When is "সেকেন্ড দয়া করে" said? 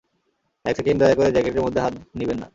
0.79-1.29